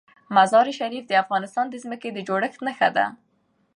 مزارشریف 0.35 1.05
د 1.07 1.13
افغانستان 1.23 1.65
د 1.69 1.75
ځمکې 1.83 2.09
د 2.13 2.17
جوړښت 2.27 2.59
نښه 2.67 2.89
ده. 2.95 3.05